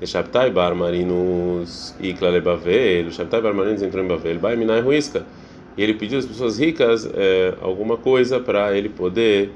Eshaptai 0.00 0.50
bar 0.50 0.74
marinos 0.74 1.94
iklale 2.00 2.40
bavel, 2.40 3.06
o 3.06 3.12
Shaptai 3.12 3.40
bar 3.42 3.52
marinos 3.52 3.82
entrou 3.82 4.02
em 4.02 4.08
Bavel, 4.08 4.38
vai 4.38 4.56
minai 4.56 4.80
ruisca. 4.80 5.26
E 5.76 5.82
ele 5.82 5.94
pediu 5.94 6.18
às 6.18 6.26
pessoas 6.26 6.58
ricas 6.58 7.08
é, 7.14 7.54
alguma 7.60 7.96
coisa 7.96 8.40
para 8.40 8.76
ele 8.76 8.88
poder 8.88 9.50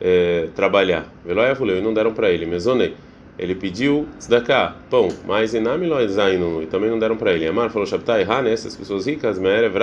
é, 0.00 0.48
trabalhar. 0.54 1.12
Veloia 1.24 1.54
falou, 1.54 1.80
não 1.82 1.92
deram 1.92 2.12
para 2.12 2.30
ele. 2.30 2.46
Mesonei. 2.46 2.94
Ele 3.38 3.54
pediu 3.54 4.08
tzedakah, 4.18 4.74
pão, 4.90 5.08
mas 5.24 5.54
enamiloizainu, 5.54 6.62
e 6.62 6.66
também 6.66 6.90
não 6.90 6.98
deram 6.98 7.16
para 7.16 7.32
ele. 7.32 7.46
Amar 7.46 7.70
falou 7.70 7.86
Shaptai, 7.86 8.24
ha, 8.24 8.42
né, 8.42 8.52
essas 8.52 8.74
pessoas 8.74 9.06
ricas, 9.06 9.38
merev 9.38 9.76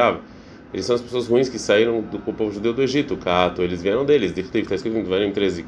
eles 0.73 0.85
são 0.85 0.95
as 0.95 1.01
pessoas 1.01 1.27
ruins 1.27 1.47
que 1.47 1.57
saíram 1.57 2.01
do 2.01 2.19
povo 2.19 2.51
judeu 2.51 2.73
do 2.73 2.81
Egito, 2.81 3.15
Cato, 3.15 3.61
eles 3.61 3.81
vieram 3.81 4.03
deles. 4.03 4.37
Está 4.37 4.75
escrito 4.75 4.97
em 4.97 5.03
Devarim 5.03 5.31
13, 5.31 5.65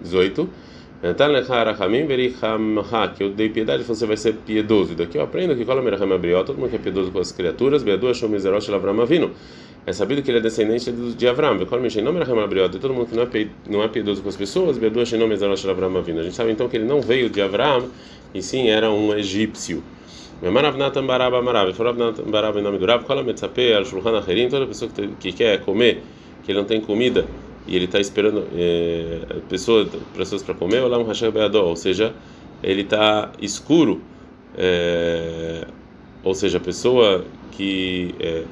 18. 0.00 0.48
Que 1.02 1.08
eu 3.22 3.30
dei 3.30 3.50
piedade, 3.50 3.82
você 3.82 4.06
vai 4.06 4.16
ser 4.16 4.34
piedoso. 4.34 4.94
Daqui 4.94 5.18
eu 5.18 5.22
aprendo 5.22 5.54
que 5.54 5.64
todo 5.64 6.56
mundo 6.56 6.70
que 6.70 6.76
é 6.76 6.78
piedoso 6.78 7.10
com 7.10 7.18
as 7.18 7.30
criaturas, 7.30 7.84
é 9.86 9.92
sabido 9.92 10.22
que 10.22 10.30
ele 10.30 10.38
é 10.38 10.40
descendente 10.40 10.90
de 10.90 11.28
Avram. 11.28 11.58
Todo 11.58 12.94
mundo 12.94 13.06
que 13.06 13.14
não 13.14 13.22
é, 13.22 13.28
não 13.68 13.82
é 13.82 13.88
piedoso 13.88 14.22
com 14.22 14.30
as 14.30 14.36
pessoas, 14.36 14.78
a 14.78 14.80
gente 14.80 16.32
sabe 16.32 16.52
então 16.52 16.68
que 16.68 16.76
ele 16.78 16.86
não 16.86 17.02
veio 17.02 17.28
de 17.28 17.42
Avram, 17.42 17.90
e 18.32 18.40
sim 18.40 18.70
era 18.70 18.90
um 18.90 19.14
egípcio. 19.14 19.82
Toda 24.50 24.66
pessoa 24.66 24.90
que 25.20 25.32
quer 25.32 25.60
comer, 25.60 26.02
que 26.42 26.52
ele 26.52 26.58
não 26.58 26.66
tem 26.66 26.80
comida, 26.80 27.24
e 27.66 27.76
ele 27.76 27.86
está 27.86 27.98
esperando 27.98 28.46
é, 28.54 29.20
pessoas, 29.48 29.88
pessoas 30.16 30.42
para 30.42 30.54
comer, 30.54 30.82
Olam 30.82 31.04
Hashem 31.04 31.30
Beadó, 31.30 31.64
ou 31.64 31.76
seja, 31.76 32.14
ele 32.62 32.82
está 32.82 33.32
escuro, 33.40 34.00
é, 34.56 35.66
ou 36.22 36.34
seja, 36.34 36.58
a 36.58 36.60
pessoa 36.60 37.24
que 37.52 38.14
é, 38.20 38.44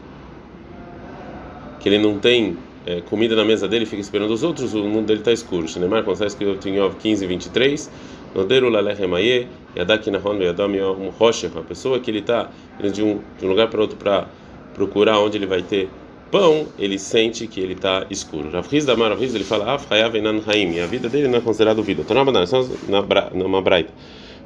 que 1.80 1.88
ele 1.88 1.98
não 1.98 2.18
tem 2.18 2.56
é, 2.86 3.00
comida 3.00 3.34
na 3.34 3.44
mesa 3.44 3.66
dele, 3.66 3.84
fica 3.84 4.00
esperando 4.00 4.32
os 4.32 4.42
outros, 4.42 4.72
o 4.72 4.84
mundo 4.84 5.06
dele 5.06 5.20
está 5.20 5.32
escuro. 5.32 5.68
Shinemar, 5.68 6.04
quando 6.04 6.14
está 6.14 6.26
escrito 6.26 6.68
em 6.68 6.76
Yov 6.76 6.96
15, 6.96 7.26
23, 7.26 7.90
Noderu 8.34 8.68
Lalechemaye, 8.68 9.48
Yadak 9.76 10.10
Nahon 10.10 10.36
Yadam 10.40 10.74
Yom 10.74 11.10
Roshech, 11.10 11.56
a 11.58 11.62
pessoa 11.62 11.98
que 11.98 12.10
ele 12.10 12.20
está 12.20 12.50
indo 12.78 12.90
de 12.90 13.02
um, 13.02 13.20
de 13.38 13.46
um 13.46 13.48
lugar 13.48 13.68
para 13.68 13.80
outro 13.80 13.96
para 13.96 14.26
procurar 14.74 15.18
onde 15.18 15.38
ele 15.38 15.46
vai 15.46 15.62
ter 15.62 15.88
pão, 16.32 16.66
ele 16.78 16.98
sente 16.98 17.46
que 17.46 17.60
ele 17.60 17.74
está 17.74 18.06
escuro. 18.10 18.50
Rav 18.50 18.66
Riz 18.68 18.86
da 18.86 18.94
Rav 18.94 19.20
Riz, 19.20 19.34
ele 19.34 19.44
fala, 19.44 19.74
Af 19.74 19.86
Hayav 19.90 20.16
Enan 20.16 20.40
Haim, 20.46 20.80
a 20.80 20.86
vida 20.86 21.08
dele 21.08 21.28
não 21.28 21.38
é 21.38 21.40
considerada 21.42 21.80
vida. 21.82 22.02
Então, 22.02 22.16
na 22.16 22.24
na 23.48 23.60
Braita. 23.60 23.92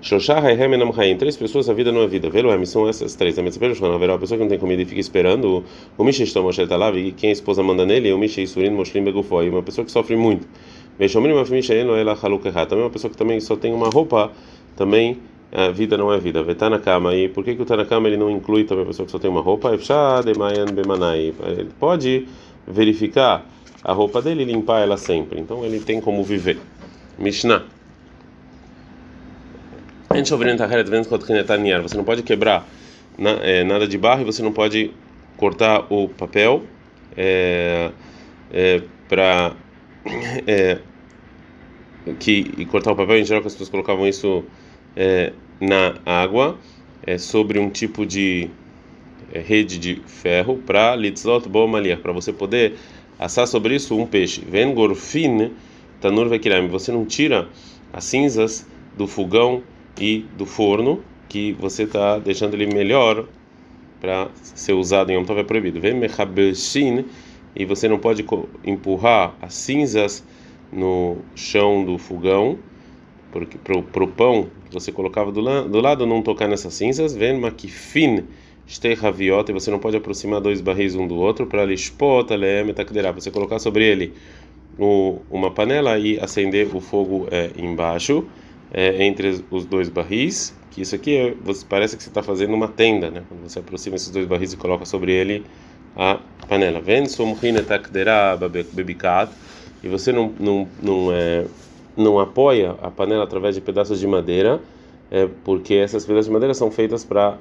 Shoshah 0.03 0.41
Haim 0.41 0.75
Enam 0.75 0.93
Haim, 0.97 1.17
três 1.17 1.37
pessoas, 1.37 1.71
a 1.71 1.73
vida 1.73 1.91
não 1.91 2.03
é 2.03 2.07
vida. 2.07 2.29
Velo 2.29 2.51
é, 2.51 2.65
são 2.65 2.89
essas 2.89 3.15
três. 3.15 3.39
A 3.39 3.43
Mitzvah 3.43 3.69
uma 3.69 4.19
pessoa 4.19 4.37
que 4.37 4.45
não 4.45 4.49
tem 4.49 4.59
comida 4.59 4.83
e 4.83 4.85
fica 4.85 5.01
esperando, 5.01 5.65
o 5.97 6.05
Mishish 6.05 6.33
Tomoshet 6.33 6.71
Alav, 6.73 6.97
e 6.99 7.13
quem 7.13 7.31
a 7.31 7.33
esposa 7.33 7.63
manda 7.63 7.87
nele, 7.87 8.13
o 8.13 8.19
Mishish 8.19 8.51
Surin 8.51 8.71
Moshlim 8.71 9.05
Begufoi, 9.05 9.49
uma 9.49 9.63
pessoa 9.63 9.85
que 9.85 9.91
sofre 9.91 10.17
muito. 10.17 10.47
Também 10.99 11.33
uma 12.83 12.91
pessoa 12.91 13.11
que 13.11 13.17
também 13.17 13.41
só 13.41 13.57
tem 13.57 13.73
uma 13.73 13.89
roupa, 13.89 14.33
também 14.77 15.19
a 15.57 15.71
vida 15.71 15.97
não 15.97 16.13
é 16.13 16.19
vida. 16.19 16.43
Vetanakama. 16.43 17.15
E 17.15 17.31
por 17.31 17.43
que, 17.43 17.55
que 17.57 17.63
o 17.63 17.65
Tanakama 17.65 18.07
ele 18.09 18.19
não 18.19 18.31
inclui 18.31 18.65
também 18.65 18.85
a 18.85 18.87
pessoa 18.87 19.07
que 19.07 19.13
só 19.13 19.19
tem 19.19 19.31
uma 19.31 19.41
roupa? 19.41 19.71
Ele 19.73 21.71
pode 21.81 22.29
verificar 22.69 23.47
a 23.83 23.93
roupa 23.95 24.21
dele 24.21 24.43
e 24.43 24.45
limpar 24.45 24.81
ela 24.81 24.99
sempre. 24.99 25.41
Então 25.41 25.65
ele 25.65 25.81
tem 25.81 25.99
como 25.99 26.23
viver. 26.23 26.59
Mishnah. 27.19 27.65
Você 31.81 31.97
não 31.97 32.05
pode 32.05 32.23
quebrar 32.23 32.69
é, 33.43 33.65
nada 33.65 33.89
de 33.89 33.97
barro 33.97 34.21
e 34.21 34.25
você 34.25 34.43
não 34.43 34.53
pode 34.53 34.91
cortar 35.39 35.87
o 35.91 36.07
papel 36.07 36.65
é, 37.17 37.91
é, 38.53 38.83
para 39.09 39.55
é, 40.47 40.81
que 42.19 42.53
e 42.59 42.67
cortar 42.67 42.93
o 42.93 42.97
papel 42.97 43.19
em 43.19 43.25
geral 43.25 43.41
que 43.41 43.49
as 43.49 43.55
pessoas 43.55 43.71
colocavam 43.71 44.07
isso 44.07 44.45
é, 44.95 45.33
na 45.61 45.95
água 46.05 46.59
é, 47.03 47.19
sobre 47.19 47.59
um 47.59 47.71
tipo 47.71 48.05
de 48.05 48.51
é, 49.33 49.41
rede 49.41 49.79
de 49.79 50.03
ferro 50.07 50.59
para 50.67 50.95
litzot 50.97 51.49
bomaliach 51.49 52.03
para 52.03 52.13
você 52.13 52.33
poder 52.33 52.75
assar 53.19 53.47
sobre 53.47 53.75
isso 53.75 53.97
um 53.97 54.07
peixe 54.07 54.43
ven 54.43 54.75
gorfin 54.75 55.53
tanur 56.01 56.29
vekiram 56.29 56.69
você 56.69 56.93
não 56.93 57.05
tira 57.05 57.49
as 57.93 58.05
cinzas 58.05 58.67
do 58.97 59.07
fogão 59.07 59.63
e 59.99 60.25
do 60.37 60.45
forno 60.45 61.03
que 61.29 61.53
você 61.55 61.85
está 61.85 62.19
deixando 62.19 62.55
ele 62.55 62.67
melhor 62.67 63.27
para 64.01 64.29
ser 64.43 64.73
usado 64.73 65.11
em 65.11 65.25
Tov 65.25 65.41
é 65.41 65.45
proibido. 65.45 65.81
Vem 65.81 65.95
mechabeshin 65.95 67.05
e 67.55 67.65
você 67.65 67.89
não 67.89 67.99
pode 67.99 68.25
empurrar 68.65 69.35
as 69.41 69.55
cinzas 69.55 70.25
no 70.73 71.19
chão 71.35 71.85
do 71.85 71.97
fogão, 71.97 72.59
porque 73.33 73.59
para 73.59 74.05
o 74.05 74.09
pão 74.09 74.49
que 74.69 74.75
você 74.75 74.91
colocava 74.93 75.31
do, 75.33 75.41
la 75.41 75.63
do 75.63 75.81
lado 75.81 76.07
não 76.07 76.23
tocar 76.23 76.49
nessas 76.49 76.75
cinzas, 76.75 77.15
vem 77.15 77.39
makifin 77.39 78.25
shtei 78.67 78.95
raviot, 78.95 79.49
e 79.51 79.53
você 79.53 79.71
não 79.71 79.79
pode 79.79 79.97
aproximar 79.97 80.41
dois 80.41 80.61
barris 80.61 80.95
um 80.95 81.07
do 81.07 81.17
outro 81.17 81.47
para 81.47 81.65
lishpot 81.65 82.33
aleem 82.33 82.75
takderá, 82.75 83.13
você 83.13 83.31
colocar 83.31 83.59
sobre 83.59 83.85
ele 83.85 84.13
o, 84.79 85.21
uma 85.31 85.51
panela 85.51 85.99
e 85.99 86.19
acender 86.19 86.69
o 86.75 86.81
fogo 86.81 87.27
é, 87.31 87.51
embaixo, 87.57 88.27
é, 88.73 89.05
entre 89.05 89.43
os 89.51 89.65
dois 89.65 89.89
barris, 89.89 90.55
que 90.71 90.83
isso 90.83 90.95
aqui 90.95 91.17
é, 91.17 91.35
você, 91.43 91.65
parece 91.67 91.97
que 91.97 92.03
você 92.03 92.09
está 92.09 92.23
fazendo 92.23 92.55
uma 92.55 92.69
tenda, 92.69 93.11
né? 93.11 93.23
Quando 93.29 93.49
você 93.49 93.59
aproxima 93.59 93.97
esses 93.97 94.11
dois 94.11 94.27
barris 94.27 94.53
e 94.53 94.57
coloca 94.57 94.85
sobre 94.85 95.13
ele 95.13 95.45
a 95.97 96.21
panela. 96.49 96.81
Vem 96.81 97.07
sumchine 97.07 97.63
takderá 97.63 98.37
bebikat, 98.37 99.31
e 99.83 99.89
você 99.89 100.13
não, 100.13 100.33
não, 100.39 100.69
não, 100.83 101.13
é, 101.13 101.47
não 101.97 102.19
apoia 102.19 102.77
a 102.83 102.91
panela 102.91 103.25
através 103.25 103.55
de 103.55 103.61
pedaços 103.61 103.99
de 103.99 104.07
madeira, 104.07 104.61
é, 105.11 105.29
porque 105.45 105.75
essas 105.75 106.05
pedaços 106.05 106.27
de 106.27 106.33
madeira 106.33 106.53
são 106.53 106.71
feitas 106.71 107.05
para 107.05 107.39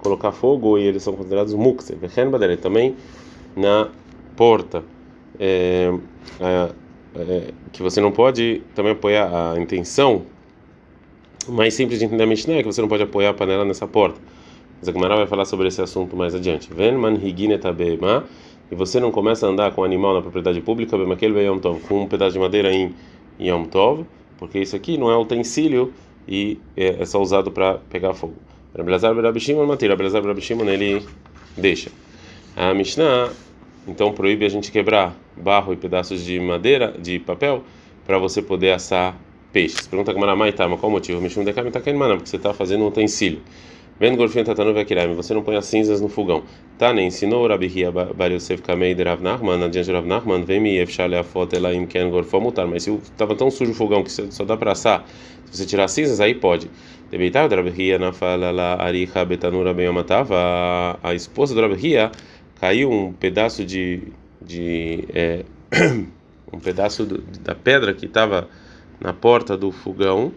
colocar 0.00 0.32
fogo 0.32 0.78
e 0.78 0.82
eles 0.82 1.02
são 1.02 1.14
considerados 1.14 1.54
mukse. 1.54 1.96
Também 2.60 2.96
na 3.54 3.88
porta 4.36 4.82
é, 5.38 5.92
é, 6.40 7.50
que 7.72 7.82
você 7.82 8.00
não 8.00 8.10
pode 8.10 8.62
também 8.74 8.92
apoiar 8.92 9.52
a 9.52 9.60
intenção 9.60 10.22
mais 11.48 11.74
simples 11.74 11.98
de 11.98 12.04
entender 12.04 12.22
a 12.22 12.26
Mishnah 12.26 12.54
é 12.54 12.62
que 12.62 12.66
você 12.66 12.80
não 12.80 12.88
pode 12.88 13.02
apoiar 13.02 13.30
a 13.30 13.34
panela 13.34 13.64
nessa 13.64 13.86
porta. 13.86 14.20
Mas 14.78 14.88
a 14.88 14.92
Gemara 14.92 15.16
vai 15.16 15.26
falar 15.26 15.44
sobre 15.44 15.68
esse 15.68 15.80
assunto 15.80 16.16
mais 16.16 16.34
adiante. 16.34 16.72
Ven 16.72 16.96
man 16.96 17.14
e 18.70 18.74
você 18.74 18.98
não 18.98 19.10
começa 19.10 19.46
a 19.46 19.50
andar 19.50 19.72
com 19.72 19.82
um 19.82 19.84
animal 19.84 20.14
na 20.14 20.22
propriedade 20.22 20.60
pública, 20.60 20.96
com 21.88 22.02
um 22.02 22.06
pedaço 22.06 22.32
de 22.32 22.38
madeira 22.38 22.72
em 22.72 22.94
Yom 23.42 23.64
Tov, 23.64 24.04
porque 24.38 24.58
isso 24.58 24.76
aqui 24.76 24.96
não 24.96 25.10
é 25.10 25.16
utensílio 25.16 25.92
e 26.26 26.58
é, 26.76 27.02
é 27.02 27.04
só 27.04 27.20
usado 27.20 27.50
para 27.50 27.78
pegar 27.90 28.14
fogo. 28.14 28.34
Rabelazar 28.76 29.14
Berabishimon 29.14 29.66
Matir, 29.66 29.90
Rabelazar 29.90 30.22
Berabishimon 30.22 30.68
ele 30.68 31.04
deixa. 31.56 31.90
A 32.56 32.72
Mishnah 32.72 33.30
então 33.86 34.12
proíbe 34.12 34.44
a 34.44 34.48
gente 34.48 34.70
quebrar 34.70 35.16
barro 35.36 35.72
e 35.72 35.76
pedaços 35.76 36.24
de 36.24 36.38
madeira, 36.38 36.94
de 36.98 37.18
papel, 37.18 37.64
para 38.06 38.18
você 38.18 38.40
poder 38.40 38.72
assar 38.72 39.16
peixes. 39.52 39.86
Pergunta 39.86 40.14
como 40.14 40.24
mas 40.36 40.54
qual 40.54 40.70
o 40.82 40.90
motivo? 40.90 41.20
Mishum 41.20 41.44
dekam 41.44 41.70
takenmana, 41.70 42.14
porque 42.14 42.30
você 42.30 42.36
está 42.36 42.54
fazendo 42.54 42.84
um 42.84 42.88
utensílio. 42.88 43.40
Vendo 44.02 44.16
golfinho 44.16 44.44
tatanu 44.44 44.74
vekiram, 44.74 45.14
você 45.14 45.32
não 45.32 45.44
põe 45.44 45.54
as 45.54 45.66
cinzas 45.66 46.00
no 46.00 46.08
fogão. 46.08 46.42
Tá, 46.76 46.92
nem 46.92 47.06
ensinou 47.06 47.46
Rabi 47.46 47.68
Hia 47.68 47.92
Bar 47.92 48.32
Yosef 48.32 48.60
Kamei 48.60 48.96
de 48.96 49.04
Rav 49.04 49.22
Nachman, 49.22 49.62
adiante 49.62 49.86
de 49.86 49.92
Rav 49.92 50.04
Nachman, 50.04 50.42
vem 50.42 50.58
me 50.58 50.76
efshar 50.76 51.08
a 51.14 51.22
foto 51.22 51.54
ela 51.54 51.72
im 51.72 51.86
ken 51.86 52.10
gorfo 52.10 52.40
mutar, 52.40 52.66
mas 52.66 52.82
se 52.82 52.90
estava 52.90 53.36
tão 53.36 53.48
sujo 53.48 53.70
o 53.70 53.74
fogão 53.76 54.02
que 54.02 54.10
só 54.10 54.44
dá 54.44 54.56
para 54.56 54.72
assar, 54.72 55.06
se 55.44 55.56
você 55.56 55.66
tirar 55.66 55.84
as 55.84 55.92
cinzas, 55.92 56.20
aí 56.20 56.34
pode. 56.34 56.68
Debeitar 57.12 57.48
de 57.48 57.54
Rabi 57.54 57.70
Hia 57.70 57.96
na 57.96 58.12
fala 58.12 58.50
la 58.50 58.74
ariha 58.82 59.24
betanura 59.24 59.72
bem 59.72 59.86
amatava, 59.86 60.98
a 61.00 61.14
esposa 61.14 61.54
do 61.54 61.60
Rabi 61.60 61.76
Hia 61.86 62.10
caiu 62.60 62.90
um 62.90 63.12
pedaço 63.12 63.64
de, 63.64 64.02
de 64.44 65.04
é, 65.14 65.44
um 66.52 66.58
pedaço 66.58 67.06
do, 67.06 67.22
da 67.40 67.54
pedra 67.54 67.94
que 67.94 68.06
estava 68.06 68.48
na 69.00 69.12
porta 69.12 69.56
do 69.56 69.70
fogão, 69.70 70.32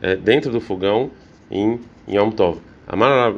é, 0.00 0.16
dentro 0.16 0.50
do 0.50 0.58
fogão 0.58 1.10
em 1.50 1.78
Yom 2.08 2.30
Tov. 2.30 2.69
A 2.92 2.96
Mara 2.96 3.32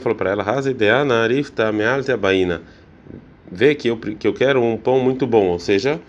falou 0.00 0.16
para 0.16 0.30
ela: 0.30 0.42
Hazideana 0.42 1.22
arifta 1.22 1.70
mealte 1.70 2.16
baina. 2.16 2.62
Vê 3.52 3.74
que 3.74 3.88
eu, 3.88 3.98
que 3.98 4.26
eu 4.26 4.32
quero 4.32 4.62
um 4.62 4.78
pão 4.78 4.98
muito 4.98 5.26
bom, 5.26 5.48
ou 5.48 5.58
seja, 5.58 6.00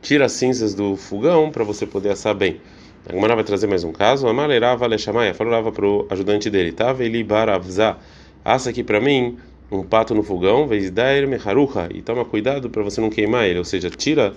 tira 0.00 0.26
as 0.26 0.32
cinzas 0.32 0.72
do 0.72 0.94
fogão 0.94 1.50
para 1.50 1.64
você 1.64 1.84
poder 1.84 2.10
assar 2.10 2.32
bem. 2.32 2.60
A 3.08 3.34
vai 3.34 3.42
trazer 3.42 3.66
mais 3.66 3.82
um 3.82 3.90
caso. 3.90 4.28
A 4.28 4.32
Malerava 4.32 4.86
Lechamaya 4.86 5.34
falava 5.34 5.72
para 5.72 5.84
o 5.84 6.06
ajudante 6.08 6.48
dele: 6.48 6.70
Tava 6.70 7.02
ele 7.02 7.24
baravza, 7.24 7.96
assa 8.44 8.70
aqui 8.70 8.84
para 8.84 9.00
mim 9.00 9.36
um 9.68 9.82
pato 9.82 10.14
no 10.14 10.22
fogão, 10.22 10.68
vez 10.68 10.88
dair 10.88 11.26
meharuha, 11.26 11.88
e 11.92 12.00
toma 12.00 12.24
cuidado 12.24 12.70
para 12.70 12.84
você 12.84 13.00
não 13.00 13.10
queimar 13.10 13.48
ele, 13.48 13.58
ou 13.58 13.64
seja, 13.64 13.90
tira 13.90 14.34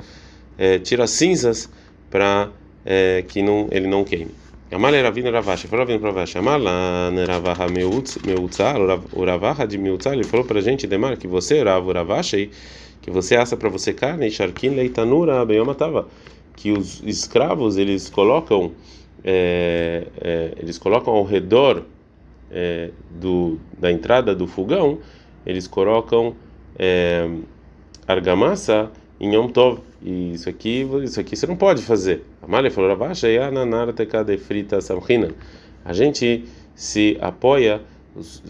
é, 0.57 0.79
tira 0.79 1.05
cinzas 1.05 1.69
para 2.09 2.49
é, 2.83 3.23
que 3.27 3.43
não 3.43 3.67
ele 3.69 3.85
não 3.85 4.03
queime. 4.03 4.31
Amal 4.71 4.93
era 4.93 5.11
vindo 5.11 5.29
Ravashi, 5.29 5.67
falou 5.67 5.85
vindo 5.85 6.03
Ravashi, 6.03 6.37
Amal 6.37 6.59
Ravaha 7.27 7.67
Meutzar, 7.69 8.77
o 9.13 9.25
Ravaha 9.25 9.67
de 9.67 9.77
Meutzar, 9.77 10.13
ele 10.13 10.23
falou 10.23 10.45
para 10.45 10.59
a 10.59 10.61
gente, 10.61 10.87
Demar, 10.87 11.15
que 11.17 11.27
você, 11.27 11.61
Rav 11.61 11.91
Ravashi, 11.91 12.49
que 13.01 13.11
você 13.11 13.35
assa 13.35 13.55
para 13.55 13.69
você 13.69 13.93
carne, 13.93 14.31
Sharkin 14.31 14.69
Leitanura 14.69 15.45
Beyomatava, 15.45 16.07
que 16.55 16.71
os 16.71 17.03
escravos 17.05 17.77
eles 17.77 18.09
colocam 18.09 18.71
é, 19.23 20.07
é, 20.19 20.53
eles 20.57 20.77
colocam 20.77 21.13
ao 21.13 21.23
redor 21.23 21.83
é, 22.51 22.89
do, 23.11 23.59
da 23.79 23.91
entrada 23.91 24.35
do 24.35 24.47
fogão 24.47 24.99
eles 25.45 25.67
colocam 25.67 26.35
é, 26.77 27.29
argamassa 28.07 28.91
em 29.19 29.35
Yom 29.35 29.47
Tov. 29.49 29.79
E 30.03 30.33
isso 30.33 30.49
aqui, 30.49 30.85
isso 31.03 31.19
aqui 31.19 31.35
você 31.35 31.47
não 31.47 31.55
pode 31.55 31.81
fazer. 31.81 32.23
A 32.41 32.47
Malha 32.47 32.69
falou, 32.69 32.97
frita 34.37 34.77
A 35.85 35.93
gente 35.93 36.43
se 36.75 37.17
apoia 37.21 37.81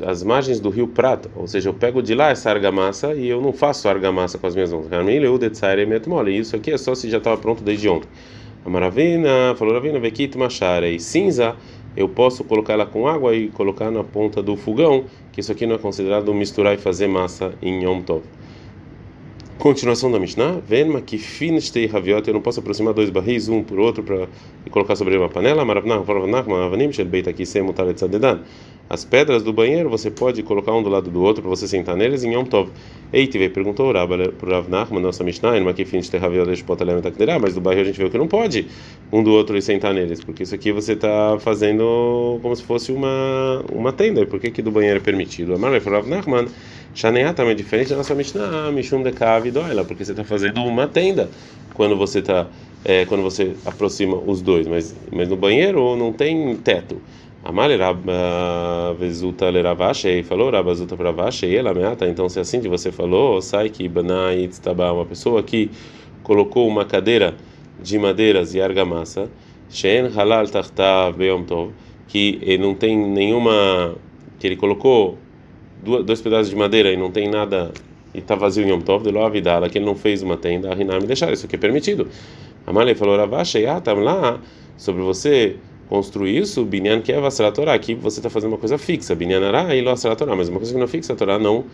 as 0.06 0.24
margens 0.24 0.60
do 0.60 0.70
rio 0.70 0.88
Prata, 0.88 1.30
ou 1.36 1.48
seja, 1.48 1.70
eu 1.70 1.74
pego 1.74 2.02
de 2.02 2.14
lá 2.16 2.30
essa 2.30 2.50
argamassa 2.50 3.14
e 3.14 3.28
eu 3.28 3.40
não 3.40 3.54
faço 3.54 3.88
argamassa 3.88 4.38
com 4.38 4.48
as 4.48 4.56
minhas 4.56 4.74
mãos. 4.74 4.88
E 6.28 6.38
isso 6.38 6.56
aqui 6.56 6.72
é 6.72 6.78
só 6.78 6.96
se 6.96 7.10
já 7.10 7.20
estava 7.20 7.38
pronto 7.38 7.64
desde 7.64 7.88
ontem. 7.88 8.10
A 8.66 8.70
Maravina 8.70 9.56
falou, 9.56 9.74
Ravina, 9.74 10.00
Vekit 10.00 10.38
Machara, 10.38 10.90
e 10.90 11.00
cinza 11.00 11.56
eu 11.96 12.10
posso 12.10 12.44
colocar 12.44 12.74
ela 12.74 12.86
com 12.86 13.08
água 13.08 13.36
e 13.36 13.50
colocar 13.50 13.92
na 13.92 14.04
ponta 14.04 14.42
do 14.42 14.56
fogão, 14.56 15.06
que 15.32 15.40
isso 15.40 15.52
aqui 15.52 15.66
não 15.66 15.76
é 15.76 15.78
considerado 15.78 16.34
misturar 16.34 16.74
e 16.74 16.78
fazer 16.78 17.08
massa 17.08 17.54
em 17.62 17.84
Yom 17.84 18.02
Tov. 18.02 18.24
Continuação 19.64 20.12
da 20.12 20.20
Mishnah, 20.20 20.60
Venma 20.68 21.00
que 21.00 21.18
finestei 21.18 21.86
raviot, 21.86 22.28
eu 22.28 22.34
não 22.34 22.42
posso 22.42 22.60
aproximar 22.60 22.94
dois 22.94 23.10
barris 23.10 23.48
um 23.48 23.64
por 23.64 23.80
outro 23.80 24.04
para 24.04 24.28
e 24.66 24.70
colocar 24.70 24.94
sobre 24.98 25.16
uma 25.16 25.30
panela, 25.30 25.64
Maravnah, 25.64 26.04
Maravnah, 26.04 26.44
Maravanim, 26.44 26.92
Shelbeit 26.92 27.30
aqui 27.30 27.46
sem 27.46 27.62
mutalet 27.62 27.98
sadedan. 27.98 28.42
As 28.90 29.06
pedras 29.06 29.42
do 29.42 29.54
banheiro 29.54 29.90
você 29.90 30.12
pode 30.12 30.44
colocar 30.44 30.74
um 30.74 30.84
do 30.84 30.90
lado 30.90 31.10
do 31.10 31.22
outro 31.22 31.42
para 31.42 31.50
você 31.50 31.68
sentar 31.68 31.96
neles 31.96 32.24
em 32.24 32.34
Yom 32.34 32.44
Tov. 32.44 32.70
Eitive 33.14 33.50
perguntou 33.50 33.92
para 33.92 34.56
Rav 34.56 34.70
Nachman, 34.70 35.02
nossa 35.02 35.24
Mishnah, 35.24 35.60
mas 35.62 35.76
que 35.76 35.86
fim 35.86 36.00
de 36.00 36.12
terravio 36.12 36.46
deixa 36.46 36.64
potalem 36.64 36.96
mas 37.40 37.54
do 37.54 37.62
bairro 37.62 37.82
a 37.82 37.84
gente 37.84 37.98
viu 37.98 38.10
que 38.10 38.18
não 38.18 38.28
pode 38.28 38.68
um 39.12 39.24
do 39.24 39.32
outro 39.32 39.58
e 39.58 39.62
sentar 39.62 39.94
neles, 39.94 40.24
porque 40.24 40.44
isso 40.44 40.54
aqui 40.54 40.72
você 40.72 40.94
está 40.94 41.38
fazendo 41.40 42.40
como 42.42 42.56
se 42.56 42.64
fosse 42.64 42.92
uma 42.92 43.64
uma 43.72 43.94
tenda. 43.94 44.26
Por 44.26 44.40
que 44.40 44.52
que 44.52 44.62
do 44.62 44.72
banheiro 44.72 44.98
é 44.98 45.02
permitido? 45.02 45.54
Amar 45.54 45.72
vai 45.72 45.80
Rav 45.80 46.08
Nachman, 46.08 46.48
Shaneah 46.94 47.34
também 47.34 47.54
é 47.54 47.56
diferente 47.56 47.90
da 47.90 47.96
nossa 47.96 48.14
Mishnah, 48.14 48.72
Mishum 48.72 49.02
de 49.02 49.12
Kavidoela, 49.12 49.86
porque 49.86 50.04
você 50.04 50.12
está 50.12 50.24
fazendo 50.24 50.64
uma 50.64 50.88
tenda 50.88 51.30
quando 51.74 51.96
você 51.96 52.20
está 52.20 52.48
é, 52.86 53.06
quando 53.06 53.24
você 53.24 53.54
aproxima 53.66 54.18
os 54.18 54.42
dois, 54.42 54.68
mas 54.68 54.94
mas 55.12 55.30
no 55.30 55.36
banheiro 55.36 55.96
não 55.96 56.12
tem 56.12 56.56
teto. 56.58 57.02
Amale 57.46 57.76
Vezuta 58.98 59.50
Leravashei, 59.50 60.24
falou 60.24 60.50
Rabazuta 60.50 60.96
Pravashei, 60.96 61.58
ela 61.58 61.74
meata, 61.74 62.08
então 62.08 62.30
se 62.30 62.40
assim 62.40 62.62
de 62.62 62.70
você 62.70 62.90
falou, 62.90 63.42
sai 63.42 63.70
que 63.70 63.86
Banai 63.90 64.48
Tztaba, 64.48 64.94
uma 64.94 65.06
pessoa 65.06 65.44
que 65.44 65.70
colocou 66.24 66.66
uma 66.66 66.86
cadeira 66.86 67.36
de 67.82 68.00
madeiras 68.00 68.56
e 68.56 68.62
argamassa, 68.62 69.30
Shen 69.70 70.08
Halal 70.16 70.48
Tahtav 70.48 71.18
Beyom 71.18 71.44
Tov, 71.44 71.74
que 72.08 72.58
não 72.58 72.74
tem 72.74 72.98
nenhuma, 72.98 73.96
que 74.40 74.48
ele 74.48 74.56
colocou 74.56 75.18
dois 75.84 76.22
pedaços 76.22 76.50
de 76.50 76.56
madeira 76.56 76.94
e 76.94 76.96
não 76.96 77.12
tem 77.12 77.30
nada, 77.30 77.74
e 78.14 78.20
está 78.20 78.36
vazio 78.36 78.66
em 78.66 78.70
Yom 78.70 78.80
Tov, 78.80 79.04
de 79.04 79.12
lo 79.12 79.22
avidala, 79.22 79.68
que 79.68 79.80
ele 79.80 79.86
não 79.86 79.96
fez 79.96 80.24
uma 80.24 80.38
tenda, 80.38 80.72
a 80.72 80.76
me 80.78 81.06
deixar, 81.06 81.34
isso 81.34 81.46
aqui 81.46 81.58
é 81.58 81.60
permitido. 81.60 82.08
Amale 82.66 82.96
falou 82.96 83.18
Ravashei, 83.18 83.66
ah, 83.66 83.82
tá 83.82 83.92
lá, 83.92 84.40
sobre 84.78 85.02
você 85.02 85.58
construir 85.94 86.36
isso, 86.36 86.66
binyan 86.66 87.02
que 87.02 87.12
é 87.12 87.20
a 87.20 87.52
Torá. 87.52 87.76
Aqui 87.76 87.94
você 87.94 88.18
está 88.18 88.28
fazendo 88.28 88.54
uma 88.54 88.58
coisa 88.58 88.80
fixa, 88.80 89.14
binyan 89.14 89.46
ará 89.48 89.76
e 89.76 89.82
lo 89.84 89.92
a 89.92 90.16
Torá, 90.16 90.36
mas 90.36 90.50
uma 90.50 90.58
coisa 90.58 90.74
que 90.74 90.78
não 90.80 90.86
é 90.86 90.88
fixa, 90.88 91.14
a 91.14 91.16
Torá 91.16 91.38
não 91.38 91.66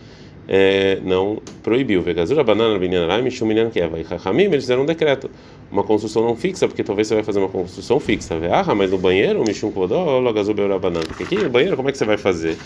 é, 0.46 0.98
não 1.02 1.40
proibiu. 1.62 2.02
Vegazura 2.02 2.44
banana 2.44 2.78
binyan 2.78 3.04
ará 3.04 3.18
e 3.18 3.22
mishum 3.22 3.48
binyan 3.48 3.70
que 3.70 3.80
é. 3.80 3.90
E 3.98 4.04
Chachamim 4.04 4.42
eles 4.42 4.64
fizeram 4.64 4.82
um 4.82 4.84
decreto, 4.84 5.30
uma 5.72 5.82
construção 5.82 6.22
não 6.22 6.36
fixa, 6.36 6.68
porque 6.68 6.84
talvez 6.84 7.08
você 7.08 7.14
vai 7.14 7.24
fazer 7.24 7.38
uma 7.38 7.48
construção 7.48 7.98
fixa. 7.98 8.38
Vearra, 8.38 8.74
mas 8.74 8.90
no 8.90 8.98
banheiro, 8.98 9.42
mishum 9.42 9.72
kodó, 9.72 10.18
logazur 10.18 10.54
beura 10.54 10.78
banana. 10.78 11.06
Porque 11.06 11.22
aqui 11.22 11.36
no 11.36 11.48
banheiro, 11.48 11.74
como 11.74 11.88
é 11.88 11.92
que 11.92 11.96
você 11.96 12.04
vai 12.04 12.18
fazer? 12.18 12.58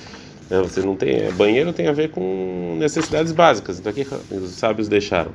É, 0.51 0.61
você 0.61 0.81
não 0.81 0.97
tem, 0.97 1.21
é, 1.21 1.31
banheiro 1.31 1.73
tem 1.73 1.87
a 1.87 1.93
ver 1.93 2.11
com 2.11 2.77
necessidades 2.81 3.31
básicas, 3.31 3.79
então 3.79 3.93
aqui 3.93 4.05
os 4.33 4.51
sábios 4.51 4.89
deixaram. 4.89 5.31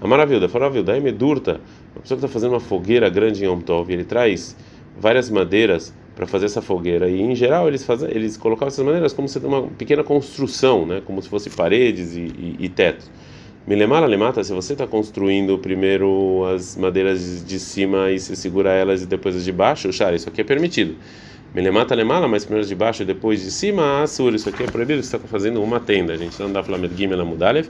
A 0.00 0.08
maravilha, 0.08 0.46
a 0.46 0.48
maravilha, 0.48 0.92
é 0.92 1.00
medurta, 1.00 1.60
uma 1.94 2.00
pessoa 2.00 2.18
que 2.18 2.24
está 2.24 2.28
fazendo 2.28 2.52
uma 2.52 2.60
fogueira 2.60 3.10
grande 3.10 3.44
em 3.44 3.48
Yom 3.48 3.60
Tov, 3.60 3.92
ele 3.92 4.04
traz 4.04 4.56
várias 4.98 5.30
madeiras 5.30 5.94
para 6.14 6.26
fazer 6.26 6.46
essa 6.46 6.60
fogueira 6.60 7.08
e 7.08 7.20
em 7.20 7.34
geral 7.34 7.68
eles 7.68 7.84
fazem, 7.84 8.10
eles 8.10 8.36
colocavam 8.36 8.68
essas 8.68 8.84
madeiras 8.84 9.12
como 9.12 9.28
se 9.28 9.38
uma 9.38 9.62
pequena 9.62 10.02
construção, 10.02 10.84
né, 10.84 11.00
como 11.04 11.22
se 11.22 11.28
fosse 11.28 11.48
paredes 11.50 12.16
e, 12.16 12.20
e, 12.20 12.56
e 12.58 12.68
teto. 12.68 13.04
Milemala 13.66 14.06
lemata, 14.06 14.42
se 14.42 14.52
você 14.52 14.72
está 14.72 14.86
construindo 14.86 15.58
primeiro 15.58 16.44
as 16.46 16.76
madeiras 16.76 17.44
de 17.44 17.60
cima 17.60 18.10
e 18.10 18.18
se 18.18 18.34
segura 18.34 18.72
elas 18.72 19.02
e 19.02 19.06
depois 19.06 19.36
as 19.36 19.44
de 19.44 19.52
baixo, 19.52 19.92
chara, 19.92 20.16
isso 20.16 20.28
aqui 20.28 20.40
é 20.40 20.44
permitido. 20.44 20.96
Melemata 21.54 21.94
lemala, 21.94 22.28
mas 22.28 22.44
primeiro 22.44 22.66
de 22.66 22.74
baixo 22.74 23.02
e 23.02 23.06
depois 23.06 23.42
de 23.42 23.50
cima, 23.50 24.02
assur. 24.02 24.34
Isso 24.34 24.48
aqui 24.48 24.64
é 24.64 24.66
proibido, 24.66 25.02
você 25.02 25.16
está 25.16 25.28
fazendo 25.28 25.62
uma 25.62 25.80
tenda. 25.80 26.12
A 26.12 26.16
gente 26.16 26.38
não 26.40 26.52
dá 26.52 26.62
flamet 26.62 26.94
gimel 26.94 27.20
amudalev. 27.20 27.68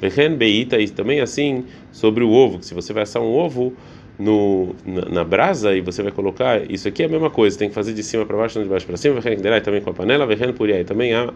Vechen 0.00 0.36
beita, 0.36 0.78
e 0.78 0.88
também 0.88 1.20
assim 1.20 1.64
sobre 1.92 2.24
o 2.24 2.30
ovo, 2.30 2.58
que 2.58 2.66
se 2.66 2.72
você 2.72 2.92
vai 2.92 3.02
assar 3.02 3.22
um 3.22 3.34
ovo 3.34 3.74
no, 4.18 4.74
na, 4.84 5.08
na, 5.08 5.24
brasa 5.24 5.74
e 5.74 5.80
você 5.80 6.02
vai 6.02 6.10
colocar, 6.10 6.68
isso 6.70 6.88
aqui 6.88 7.02
é 7.02 7.06
a 7.06 7.08
mesma 7.08 7.30
coisa, 7.30 7.56
tem 7.56 7.68
que 7.68 7.74
fazer 7.74 7.94
de 7.94 8.02
cima 8.02 8.26
para 8.26 8.36
baixo, 8.36 8.58
não 8.58 8.64
de 8.64 8.70
baixo 8.70 8.86
para 8.86 8.96
cima. 8.96 9.20
Vechen 9.20 9.38
também 9.62 9.80
com 9.80 9.90
a 9.90 9.94
panela, 9.94 10.26
vechen 10.26 10.52
puriai. 10.52 10.84
Também 10.84 11.14
há 11.14 11.32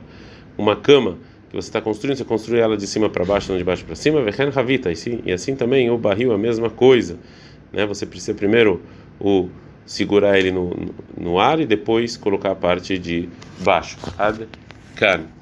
uma 0.59 0.75
cama 0.75 1.19
que 1.49 1.57
você 1.57 1.69
está 1.69 1.81
construindo, 1.81 2.17
você 2.17 2.25
construi 2.25 2.59
ela 2.59 2.77
de 2.77 2.87
cima 2.87 3.09
para 3.09 3.25
baixo, 3.25 3.53
não 3.53 3.59
de 3.59 3.65
baixo 3.65 3.85
para 3.85 3.95
cima. 3.95 4.21
Vechen 4.23 4.51
ravita, 4.51 4.91
e, 4.91 4.97
sim, 4.97 5.21
e 5.25 5.33
assim 5.33 5.55
também 5.55 5.91
o 5.91 5.97
barril, 5.97 6.33
a 6.33 6.39
mesma 6.39 6.71
coisa. 6.71 7.19
Né? 7.73 7.87
Você 7.87 8.05
precisa 8.05 8.35
primeiro 8.35 8.83
o 9.21 9.49
segurar 9.87 10.39
ele 10.39 10.51
no, 10.51 10.75
no 11.17 11.39
ar 11.39 11.61
e 11.61 11.67
depois 11.67 12.17
colocar 12.17 12.51
a 12.51 12.57
parte 12.57 12.99
de 12.99 13.29
baixo. 13.61 13.97
Ad 14.19 14.49
can. 14.97 15.42